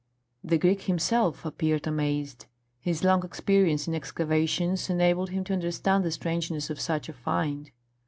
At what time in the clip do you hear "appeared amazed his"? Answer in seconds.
1.45-3.03